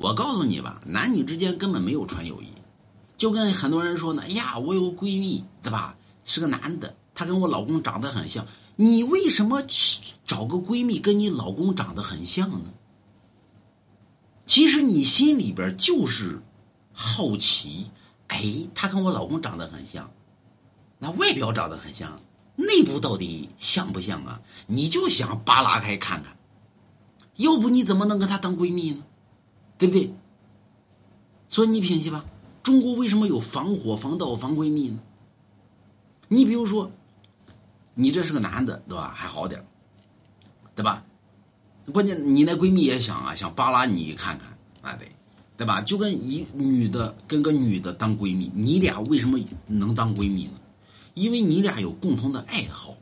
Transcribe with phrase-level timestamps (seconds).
[0.00, 2.46] 我告诉你吧，男女之间根本没有纯友谊，
[3.18, 5.94] 就跟很多人说呢，哎呀，我有个闺蜜，对吧？
[6.24, 8.46] 是个男的，他跟我老公长得很像。
[8.76, 12.70] 你为什么去找个闺蜜跟你老公长得很像呢？
[14.46, 16.40] 其实你心里边就是
[16.94, 17.90] 好奇，
[18.28, 18.42] 哎，
[18.74, 20.10] 她跟我老公长得很像，
[20.98, 22.18] 那外表长得很像，
[22.56, 24.40] 内部到底像不像啊？
[24.66, 26.34] 你就想扒拉开看看，
[27.36, 29.04] 要不你怎么能跟她当闺蜜呢？
[29.80, 30.14] 对不对？
[31.48, 32.24] 所以你品析吧，
[32.62, 35.00] 中国为什么有防火、防盗、防闺蜜呢？
[36.28, 36.88] 你比如说。
[37.92, 39.12] 你这是个男的，对吧？
[39.14, 39.66] 还好点
[40.74, 41.04] 对吧？
[41.92, 45.10] 关键你那闺蜜也想啊，想扒拉你看看，啊对，
[45.58, 45.82] 对吧？
[45.82, 50.52] 就跟一女的跟个女的当闺蜜，你俩为什么能当闺蜜呢？
[51.14, 52.96] 因为你俩有共同的爱好，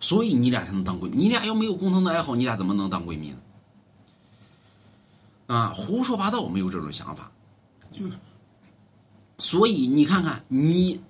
[0.00, 1.16] 所以你俩才能当闺蜜。
[1.16, 3.38] 你俩要没有共同的爱好，你俩怎么能当闺蜜呢？
[5.46, 7.30] 啊，胡说八道，没有这种想法。
[9.38, 11.00] 所以你看看你。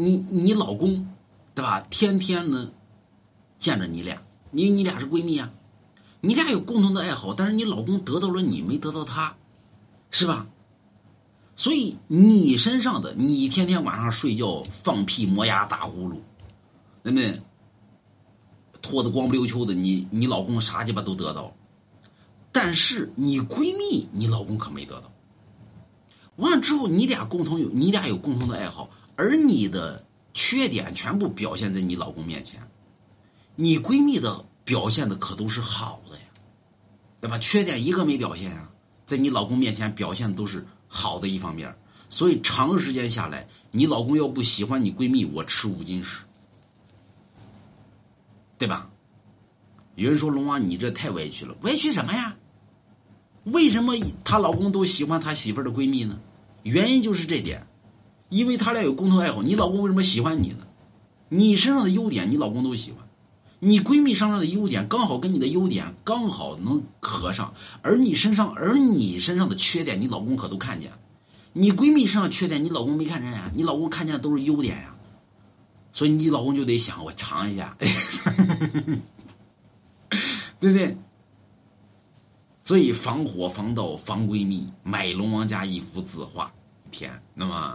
[0.00, 1.08] 你你老公，
[1.56, 1.80] 对吧？
[1.90, 2.70] 天天呢，
[3.58, 5.50] 见着你俩，因为你俩是闺蜜啊，
[6.20, 9.36] 你俩有共同的爱好，但是你老公得到了你，没得到他，
[10.12, 10.46] 是吧？
[11.56, 16.14] 所以你身上的，你天天晚上睡觉放屁磨牙打呼噜，
[17.02, 17.42] 对不对？
[18.80, 21.52] 脱的光不溜秋的，你你老公啥鸡巴都得到，
[22.60, 25.12] 但是你闺蜜，你老公可没得到。
[26.34, 28.90] 完了之后，你俩共同有，你俩有共同的爱好。
[29.14, 32.60] 而你的缺点全部表现在你老公面前，
[33.54, 36.24] 你闺蜜的表现的可都是好的呀，
[37.20, 37.38] 对吧？
[37.38, 38.68] 缺点一个没表现啊，
[39.06, 41.72] 在你老公面前表现都是好的一方面，
[42.08, 46.24] 所以长时间下来，你老公要不喜欢你闺蜜，我吃五斤屎，
[48.58, 48.90] 对吧？
[49.94, 52.36] 有人说龙王，你这太歪曲了，歪曲什么呀？
[53.52, 56.18] 为什么她老公都喜欢他媳妇儿的闺蜜呢？
[56.62, 57.66] 原因就是这点。
[58.30, 60.66] 因为他俩有共同爱好，你老公为什么喜欢你呢？
[61.30, 63.00] 你身上的优点，你老公都喜欢；
[63.58, 67.54] 你闺蜜身上的优点，刚好跟你的优点刚好能合上。
[67.80, 70.92] 而你身上，而你身上的缺点，你老公可都看见。
[71.54, 73.50] 你闺蜜身上缺点，你老公没看见呀？
[73.54, 74.94] 你老公看见的都是优点呀。
[75.90, 77.74] 所以你老公就得想，我尝一下，
[80.60, 80.94] 对不对？
[82.68, 86.52] 所以防火、防盗、防闺蜜，买龙王家一幅字画
[86.84, 87.66] 一天，那么。